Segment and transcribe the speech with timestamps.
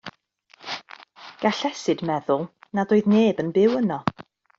[1.43, 2.41] Gallesid meddwl
[2.79, 4.01] nad oedd neb yn byw yno.